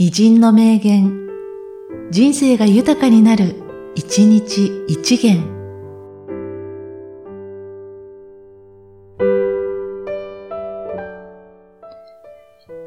[0.00, 1.26] 偉人の名言、
[2.12, 3.56] 人生が豊かになる、
[3.96, 5.42] 一日一元。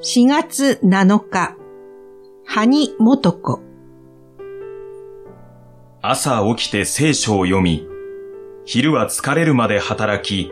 [0.02, 1.58] 4月7日、
[2.46, 3.60] 埴元子。
[6.02, 7.86] 朝起きて聖書を読み、
[8.64, 10.50] 昼は疲れるまで働き、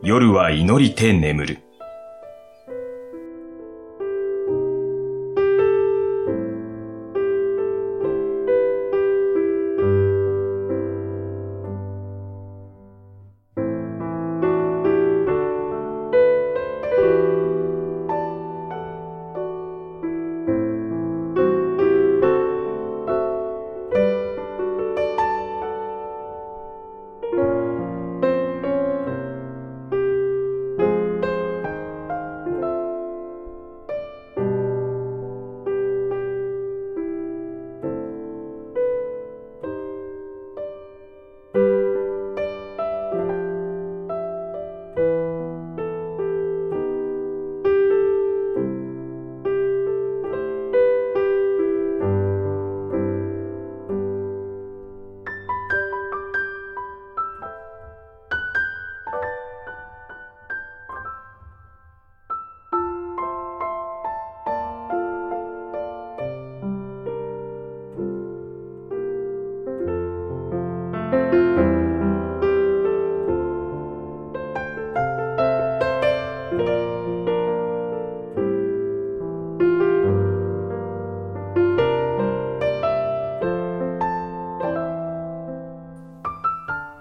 [0.00, 1.58] 夜は祈りて眠る。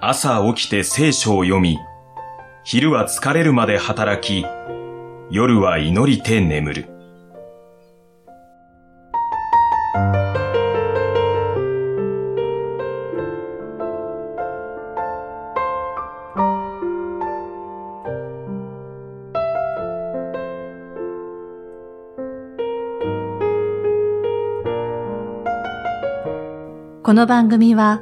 [0.03, 1.77] 朝起きて聖書を読み、
[2.63, 4.43] 昼は疲れるまで働き、
[5.29, 6.85] 夜は祈りて眠る。
[27.03, 28.01] この番組は、